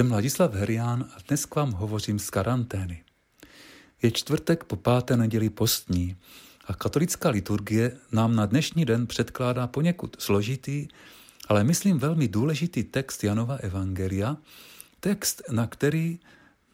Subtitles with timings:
[0.00, 3.04] Jsem Ladislav Herián a dnes k vám hovořím z karantény.
[4.02, 6.16] Je čtvrtek po páté neděli postní
[6.66, 10.88] a katolická liturgie nám na dnešní den předkládá poněkud složitý,
[11.48, 14.36] ale myslím velmi důležitý text Janova Evangelia,
[15.00, 16.18] text, na který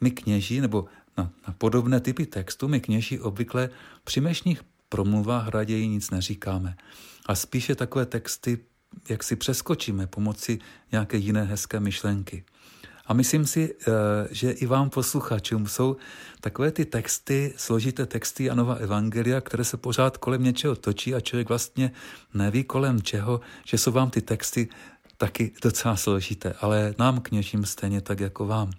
[0.00, 0.84] my kněží, nebo
[1.18, 3.70] na, na podobné typy textu my kněží obvykle
[4.04, 6.76] při mešních promluvách raději nic neříkáme.
[7.26, 8.58] A spíše takové texty,
[9.08, 10.58] jak si přeskočíme pomocí
[10.92, 12.44] nějaké jiné hezké myšlenky.
[13.06, 13.92] A myslím si, eh,
[14.30, 15.96] že i vám posluchačům jsou
[16.40, 21.48] takové ty texty, složité texty Janova Evangelia, které se pořád kolem něčeho točí a člověk
[21.48, 21.92] vlastně
[22.34, 24.68] neví kolem čeho, že jsou vám ty texty
[25.16, 28.70] taky docela složité, ale nám kněžím stejně tak jako vám.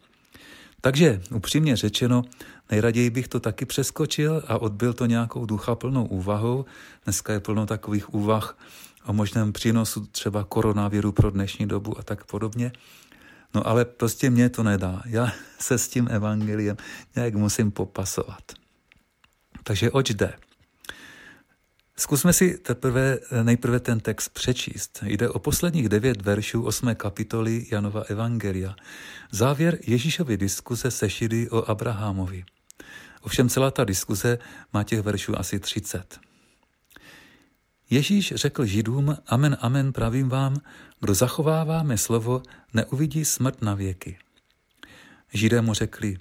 [0.82, 2.24] Takže upřímně řečeno,
[2.72, 6.66] nejraději bych to taky přeskočil a odbil to nějakou ducha plnou úvahou.
[7.04, 8.58] Dneska je plno takových úvah
[9.06, 12.72] o možném přínosu třeba koronaviru pro dnešní dobu a tak podobně.
[13.58, 15.02] No ale prostě mě to nedá.
[15.06, 16.78] Já se s tím evangeliem
[17.16, 18.44] nějak musím popasovat.
[19.64, 20.34] Takže oč jde?
[21.98, 25.04] Zkusme si teprve, nejprve ten text přečíst.
[25.06, 28.76] Jde o posledních devět veršů osmé kapitoly Janova Evangelia.
[29.32, 32.46] Závěr Ježíšovy diskuze se Šidy o Abrahamovi.
[33.22, 34.38] Ovšem celá ta diskuze
[34.74, 36.27] má těch veršů asi 30.
[37.90, 40.56] Ježíš řekl Židům, amen, amen, pravím vám,
[41.00, 44.18] kdo zachovává mé slovo, neuvidí smrt na věky.
[45.34, 46.18] Židé mu řekli,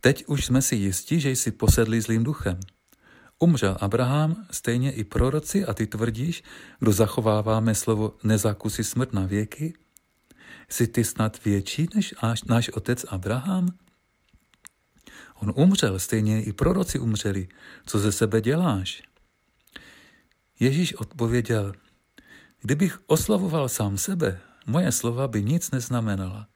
[0.00, 2.60] teď už jsme si jistí, že jsi posedli zlým duchem.
[3.38, 6.42] Umřel Abraham, stejně i proroci a ty tvrdíš,
[6.78, 9.74] kdo zachovává mé slovo, nezakusí smrt na věky?
[10.68, 12.14] Jsi ty snad větší než
[12.48, 13.68] náš otec Abraham?
[15.34, 17.48] On umřel, stejně i proroci umřeli.
[17.86, 19.02] Co ze sebe děláš?
[20.60, 21.72] Ježíš odpověděl,
[22.60, 26.48] kdybych oslavoval sám sebe, moje slova by nic neznamenala.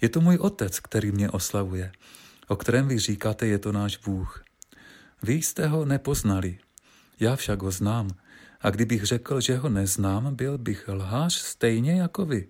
[0.00, 1.92] Je to můj otec, který mě oslavuje,
[2.48, 4.44] o kterém vy říkáte, je to náš Bůh.
[5.22, 6.58] Vy jste ho nepoznali,
[7.20, 8.10] já však ho znám,
[8.60, 12.48] a kdybych řekl, že ho neznám, byl bych lhář stejně jako vy.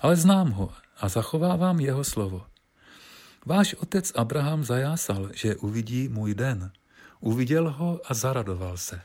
[0.00, 2.46] Ale znám ho a zachovávám jeho slovo.
[3.46, 6.72] Váš otec Abraham zajásal, že uvidí můj den.
[7.20, 9.00] Uviděl ho a zaradoval se.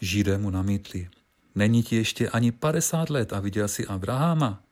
[0.00, 1.08] Židé mu namítli,
[1.54, 4.62] není ti ještě ani 50 let a viděl si Abrahama?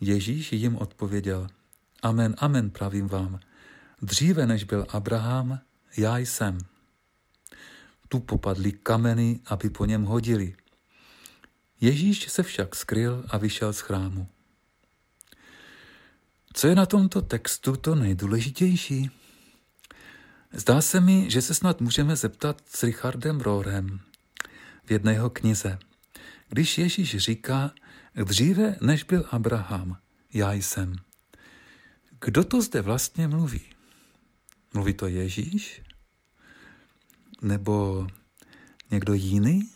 [0.00, 1.46] Ježíš jim odpověděl,
[2.02, 3.40] amen, amen, pravím vám,
[4.02, 5.60] dříve než byl Abraham,
[5.96, 6.58] já jsem.
[8.08, 10.54] Tu popadly kameny, aby po něm hodili.
[11.80, 14.28] Ježíš se však skryl a vyšel z chrámu.
[16.52, 19.10] Co je na tomto textu to nejdůležitější?
[20.52, 24.00] Zdá se mi, že se snad můžeme zeptat s Richardem Rohrem
[24.84, 25.78] v jedné jeho knize.
[26.48, 27.70] Když Ježíš říká,
[28.14, 29.96] dříve než byl Abraham,
[30.34, 30.96] já jsem.
[32.20, 33.60] Kdo to zde vlastně mluví?
[34.74, 35.82] Mluví to Ježíš?
[37.42, 38.06] Nebo
[38.90, 39.70] někdo jiný?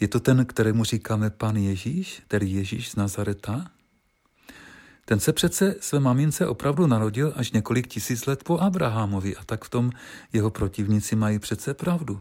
[0.00, 3.70] Je to ten, kterému říkáme pan Ježíš, tedy Ježíš z Nazareta?
[5.04, 9.64] Ten se přece své mamince opravdu narodil až několik tisíc let po Abrahamovi a tak
[9.64, 9.90] v tom
[10.32, 12.20] jeho protivníci mají přece pravdu.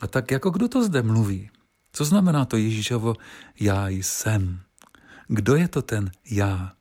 [0.00, 1.50] A tak jako kdo to zde mluví?
[1.92, 3.14] Co znamená to Ježíšovo
[3.60, 4.60] já jsem?
[5.28, 6.72] Kdo je to ten já?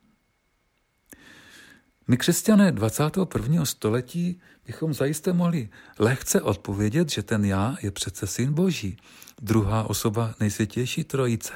[2.07, 3.65] My křesťané 21.
[3.65, 8.97] století bychom zajisté mohli lehce odpovědět, že ten já je přece syn Boží,
[9.41, 11.53] druhá osoba nejsvětější trojice.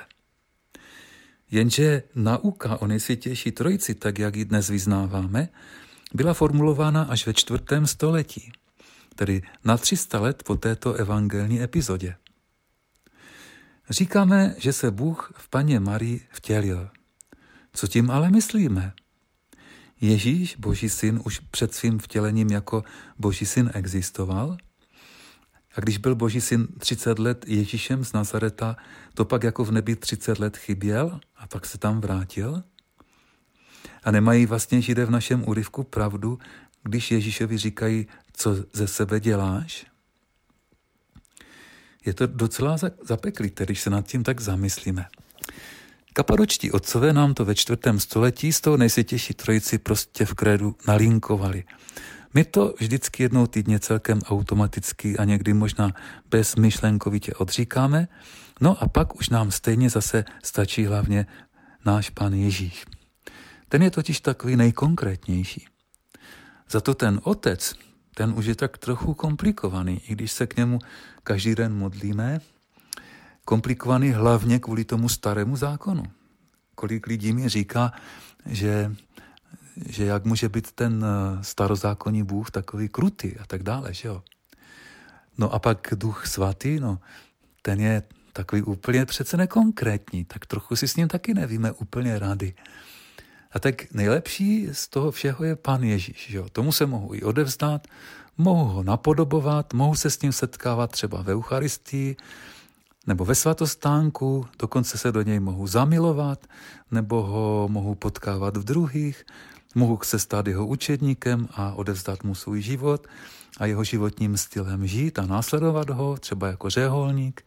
[1.51, 5.49] Jenže nauka o nejsvětější trojici, tak jak ji dnes vyznáváme,
[6.13, 8.51] byla formulována až ve čtvrtém století,
[9.19, 12.15] tedy na 300 let po této evangelní epizodě.
[13.89, 16.89] Říkáme, že se Bůh v paně Marii vtělil.
[17.73, 18.93] Co tím ale myslíme?
[20.01, 22.83] Ježíš, Boží syn, už před svým vtělením jako
[23.17, 24.57] Boží syn existoval–
[25.75, 28.77] a když byl Boží syn 30 let Ježíšem z Nazareta,
[29.13, 32.63] to pak jako v nebi 30 let chyběl a pak se tam vrátil?
[34.03, 36.39] A nemají vlastně Židé v našem úryvku pravdu,
[36.83, 38.07] když Ježíšovi říkají,
[38.39, 39.85] co ze sebe děláš?
[42.05, 45.05] Je to docela zapeklité, když se nad tím tak zamyslíme.
[46.13, 51.63] Kapadočtí otcové nám to ve čtvrtém století z toho nejsvětější trojici prostě v krédu nalinkovali.
[52.33, 55.91] My to vždycky jednou týdně celkem automaticky a někdy možná
[56.29, 58.07] bezmyšlenkovitě odříkáme,
[58.61, 61.25] no a pak už nám stejně zase stačí hlavně
[61.85, 62.85] náš Pán Ježíš.
[63.69, 65.67] Ten je totiž takový nejkonkrétnější.
[66.69, 67.75] Za to ten otec,
[68.19, 70.79] ten už je tak trochu komplikovaný, i když se k němu
[71.23, 72.39] každý den modlíme.
[73.45, 76.03] komplikovaný hlavně kvůli tomu starému zákonu.
[76.75, 77.91] Kolik lidí mi říká,
[78.45, 78.95] že,
[79.85, 84.23] že jak může být ten eh, starozákonní Bůh takový krutý a tak dále, že jo.
[85.37, 86.99] No a pak duch svatý, no,
[87.61, 92.53] ten je takový úplně přece nekonkrétní, tak trochu si s ním taky nevíme úplně rady.
[93.51, 96.27] A tak nejlepší z toho všeho je Pán Ježíš.
[96.29, 96.45] Že jo?
[96.51, 97.87] Tomu se mohu i odevzdat,
[98.37, 102.15] mohu ho napodobovat, mohu se s ním setkávat třeba ve Eucharistii
[103.07, 106.47] nebo ve svatostánku, dokonce se do něj mohu zamilovat,
[106.91, 109.25] nebo ho mohu potkávat v druhých,
[109.75, 113.07] mohu se stát jeho učedníkem a odevzdat mu svůj život
[113.57, 117.41] a jeho životním stylem žít a následovat ho, třeba jako řeholník.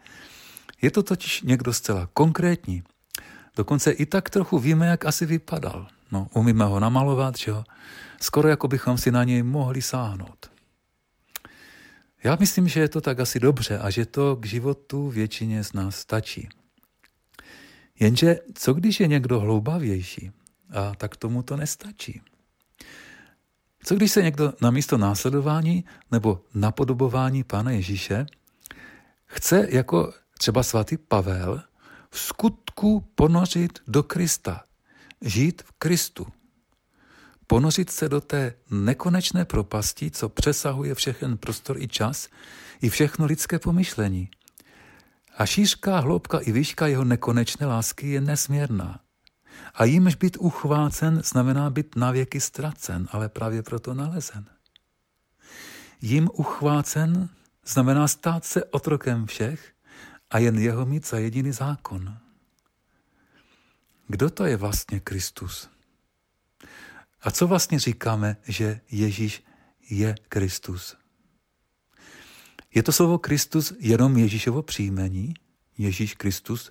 [0.82, 2.82] Je to totiž někdo zcela konkrétní.
[3.56, 5.88] Dokonce i tak trochu víme, jak asi vypadal.
[6.12, 7.64] No, umíme ho namalovat, že jo?
[8.20, 10.50] Skoro jako bychom si na něj mohli sáhnout.
[12.24, 15.72] Já myslím, že je to tak asi dobře a že to k životu většině z
[15.72, 16.48] nás stačí.
[18.00, 20.30] Jenže co když je někdo hloubavější?
[20.70, 22.20] A tak tomu to nestačí.
[23.84, 28.26] Co když se někdo na místo následování nebo napodobování Pána Ježíše
[29.26, 31.62] chce jako třeba svatý Pavel
[32.12, 34.64] v skutku ponořit do Krista,
[35.20, 36.26] žít v Kristu,
[37.46, 42.28] ponořit se do té nekonečné propasti, co přesahuje všechen prostor i čas,
[42.82, 44.30] i všechno lidské pomyšlení.
[45.36, 49.00] A šířka, hloubka i výška jeho nekonečné lásky je nesmírná.
[49.74, 54.44] A jímž být uchvácen znamená být navěky ztracen, ale právě proto nalezen.
[56.00, 57.28] Jím uchvácen
[57.66, 59.71] znamená stát se otrokem všech
[60.32, 62.18] a jen jeho mít za jediný zákon.
[64.08, 65.70] Kdo to je vlastně Kristus?
[67.22, 69.44] A co vlastně říkáme, že Ježíš
[69.90, 70.96] je Kristus?
[72.74, 75.34] Je to slovo Kristus jenom Ježíšovo příjmení?
[75.78, 76.70] Ježíš Kristus?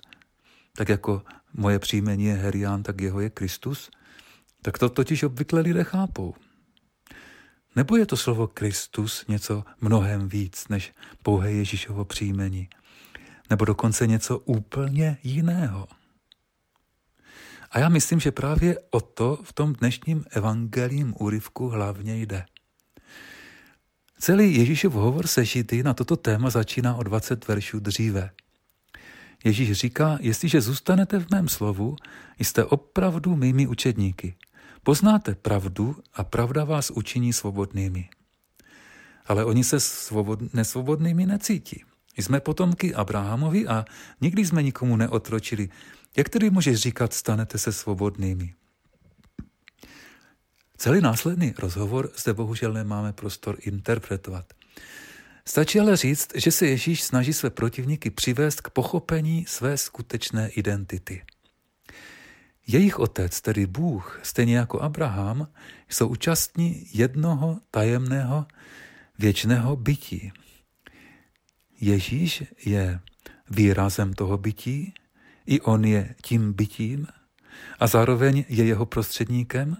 [0.76, 1.22] Tak jako
[1.54, 3.90] moje příjmení je Herián, tak jeho je Kristus?
[4.62, 6.34] Tak to totiž obvykle lidé chápou.
[7.76, 10.92] Nebo je to slovo Kristus něco mnohem víc než
[11.22, 12.68] pouhé Ježíšovo příjmení?
[13.50, 15.88] Nebo dokonce něco úplně jiného?
[17.70, 22.44] A já myslím, že právě o to v tom dnešním evangelím úryvku hlavně jde.
[24.18, 28.30] Celý Ježíšův hovor se Židy na toto téma začíná o 20 veršů dříve.
[29.44, 31.96] Ježíš říká, jestliže zůstanete v mém slovu,
[32.38, 34.34] jste opravdu mými učedníky.
[34.82, 38.08] Poznáte pravdu a pravda vás učiní svobodnými.
[39.26, 41.84] Ale oni se svobod, nesvobodnými necítí.
[42.16, 43.84] Jsme potomky Abrahamovi a
[44.20, 45.68] nikdy jsme nikomu neotročili,
[46.16, 48.54] jak tedy můžeš říkat, stanete se svobodnými?
[50.76, 54.52] Celý následný rozhovor zde bohužel nemáme prostor interpretovat.
[55.44, 61.22] Stačí ale říct, že se Ježíš snaží své protivníky přivést k pochopení své skutečné identity.
[62.66, 65.48] Jejich otec, tedy Bůh, stejně jako Abraham,
[65.88, 68.46] jsou účastní jednoho tajemného
[69.18, 70.32] věčného bytí.
[71.82, 73.00] Ježíš je
[73.50, 74.94] výrazem toho bytí
[75.46, 77.06] i on je tím bytím
[77.78, 79.76] a zároveň je jeho prostředníkem,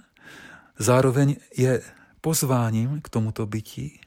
[0.79, 1.83] zároveň je
[2.21, 4.00] pozváním k tomuto bytí,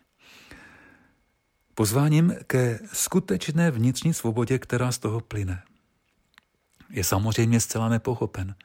[1.75, 5.63] pozváním ke skutečné vnitřní svobodě, která z toho plyne.
[6.89, 8.55] Je samozřejmě zcela nepochopen,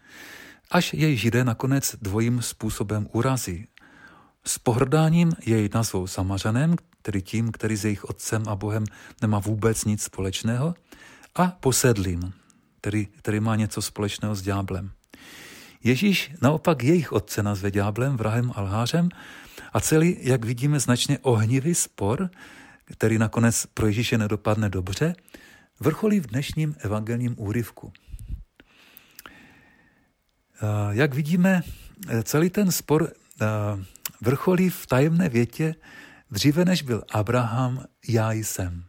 [0.70, 3.66] až jej židé nakonec dvojím způsobem urazí.
[4.44, 8.84] S pohrdáním jej nazvou samařanem, tedy tím, který s jejich otcem a Bohem
[9.22, 10.74] nemá vůbec nic společného,
[11.34, 12.32] a posedlým,
[12.80, 14.90] který, který má něco společného s ďáblem.
[15.84, 19.08] Ježíš naopak jejich otce nazve ďáblem, vrahem a lhářem
[19.72, 22.30] a celý, jak vidíme, značně ohnivý spor,
[22.84, 25.14] který nakonec pro Ježíše nedopadne dobře,
[25.80, 27.92] vrcholí v dnešním evangelním úryvku.
[30.90, 31.62] Jak vidíme,
[32.22, 33.12] celý ten spor
[34.20, 35.74] vrcholí v tajemné větě
[36.30, 38.84] dříve než byl Abraham, já jsem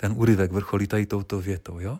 [0.00, 1.78] ten úryvek vrcholí tady touto větou.
[1.80, 1.98] Jo?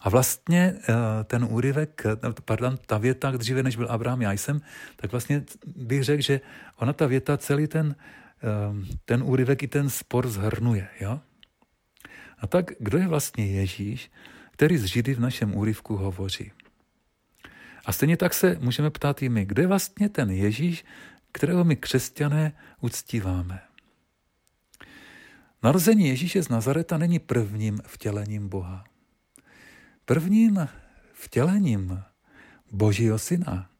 [0.00, 4.60] A vlastně eh, ten úryvek, eh, pardon, ta věta, dříve než byl Abraham, já jsem,
[4.96, 6.40] tak vlastně bych řekl, že
[6.76, 7.96] ona ta věta celý ten,
[8.42, 10.88] eh, ten úryvek i ten spor zhrnuje.
[11.00, 11.20] Jo?
[12.38, 14.10] A tak kdo je vlastně Ježíš,
[14.50, 16.52] který z Židy v našem úryvku hovoří?
[17.84, 20.84] A stejně tak se můžeme ptát i my, kdo je vlastně ten Ježíš,
[21.32, 23.60] kterého my křesťané uctíváme.
[25.62, 28.84] Narození Ježíše z Nazareta není prvním vtělením Boha.
[30.04, 30.68] Prvním
[31.12, 32.02] vtělením
[32.72, 33.70] Božího syna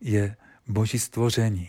[0.00, 1.68] je Boží stvoření.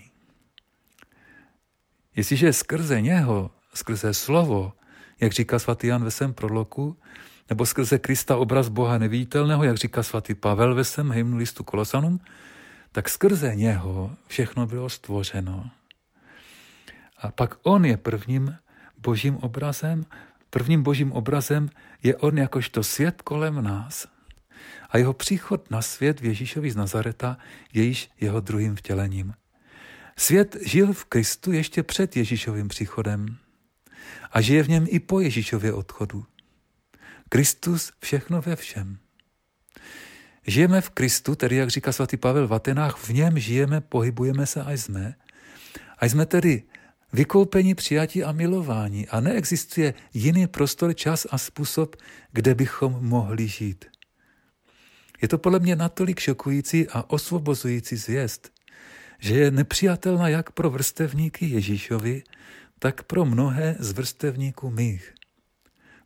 [2.16, 4.74] Jestliže skrze něho, skrze slovo,
[5.20, 6.98] jak říká svatý Jan ve svém proloku,
[7.50, 12.20] nebo skrze Krista obraz Boha neviditelného, jak říká svatý Pavel ve svém hymnu listu Kolosanům,
[12.96, 15.70] tak skrze něho všechno bylo stvořeno.
[17.18, 18.56] A pak on je prvním
[18.98, 20.06] božím obrazem,
[20.50, 21.70] prvním božím obrazem
[22.04, 24.08] je on jakožto svět kolem nás.
[24.90, 27.38] A jeho příchod na svět v Ježíšovi z Nazareta
[27.74, 29.34] je již jeho druhým vtělením.
[30.18, 33.38] Svět žil v Kristu ještě před Ježíšovým příchodem
[34.32, 36.26] a žije v něm i po Ježíšově odchodu.
[37.30, 38.98] Kristus všechno ve všem.
[40.48, 44.64] Žijeme v Kristu, tedy jak říká svatý Pavel v Atenách, v něm žijeme, pohybujeme se
[44.64, 45.16] a jsme.
[46.00, 46.64] A jsme tedy
[47.14, 51.96] vykoupení, přijatí a milování a neexistuje jiný prostor, čas a způsob,
[52.32, 53.86] kde bychom mohli žít.
[55.22, 58.52] Je to podle mě natolik šokující a osvobozující zvěst,
[59.20, 62.24] že je nepřijatelná jak pro vrstevníky Ježíšovi,
[62.80, 65.14] tak pro mnohé z vrstevníků mých.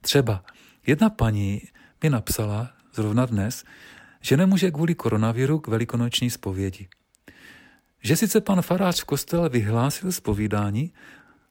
[0.01, 0.46] Třeba
[0.88, 1.62] jedna paní
[2.03, 3.63] mi napsala zrovna dnes,
[4.21, 6.88] že nemůže kvůli koronaviru k velikonoční zpovědi.
[8.01, 10.93] Že sice pan farář v kostele vyhlásil zpovídání,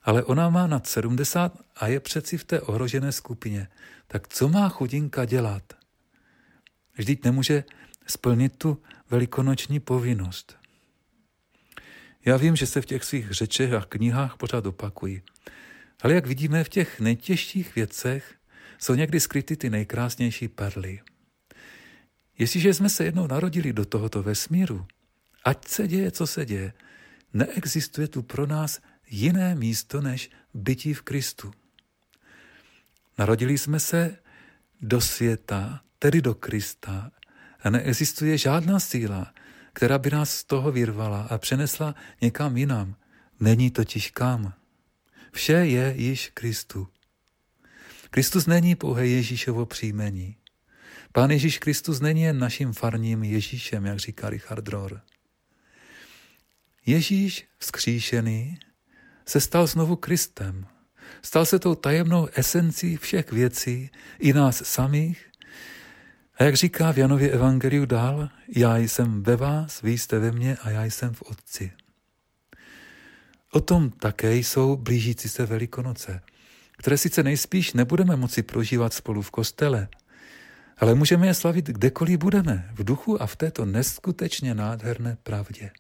[0.03, 3.69] ale ona má nad 70 a je přeci v té ohrožené skupině.
[4.07, 5.63] Tak co má chudinka dělat?
[6.97, 7.65] Vždyť nemůže
[8.07, 10.57] splnit tu velikonoční povinnost.
[12.25, 15.23] Já vím, že se v těch svých řečech a knihách pořád opakují.
[16.03, 18.35] Ale jak vidíme, v těch nejtěžších věcech
[18.79, 21.01] jsou někdy skryty ty nejkrásnější perly.
[22.39, 24.87] Jestliže jsme se jednou narodili do tohoto vesmíru,
[25.45, 26.73] ať se děje, co se děje,
[27.33, 28.81] neexistuje tu pro nás
[29.11, 31.53] jiné místo než bytí v Kristu.
[33.19, 34.19] Narodili jsme se
[34.81, 37.11] do světa, tedy do Krista,
[37.61, 39.33] a neexistuje žádná síla,
[39.73, 42.95] která by nás z toho vyrvala a přenesla někam jinam.
[43.41, 44.53] Není totiž kam.
[45.33, 46.89] Vše je již Kristu.
[48.11, 50.37] Kristus není pouhé Ježíšovo příjmení.
[51.19, 55.01] Pán Ježíš Kristus není jen naším farním Ježíšem, jak říká Richard Rohr.
[56.87, 58.59] Ježíš vzkříšený
[59.27, 60.67] se stal znovu Kristem.
[61.23, 65.31] Stal se tou tajemnou esencí všech věcí, i nás samých.
[66.39, 70.57] A jak říká v Janově Evangeliu dál, já jsem ve vás, vy jste ve mně
[70.57, 71.73] a já jsem v Otci.
[73.53, 76.21] O tom také jsou blížící se Velikonoce,
[76.77, 79.89] které sice nejspíš nebudeme moci prožívat spolu v kostele,
[80.79, 85.71] ale můžeme je slavit kdekoliv budeme, v duchu a v této neskutečně nádherné pravdě.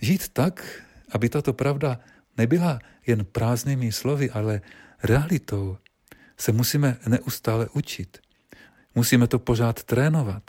[0.00, 2.00] Žít tak, aby tato pravda
[2.36, 4.60] nebyla jen prázdnými slovy, ale
[5.02, 5.76] realitou,
[6.36, 8.18] se musíme neustále učit.
[8.94, 10.42] Musíme to pořád trénovat.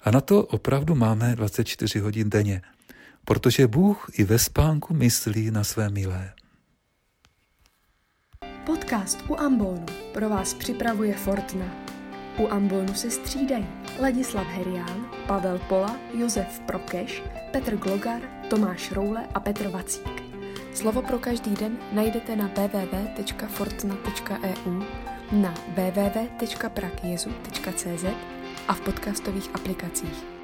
[0.00, 2.62] A na to opravdu máme 24 hodin denně,
[3.24, 6.32] protože Bůh i ve spánku myslí na své milé.
[8.66, 11.85] Podcast u Ambonu pro vás připravuje Fortna.
[12.38, 13.66] U Ambonu se střídají
[14.00, 20.22] Ladislav Herián, Pavel Pola, Josef Prokeš, Petr Glogar, Tomáš Roule a Petr Vacík.
[20.74, 24.82] Slovo pro každý den najdete na www.fortna.eu,
[25.32, 28.04] na www.prakjezu.cz
[28.68, 30.35] a v podcastových aplikacích.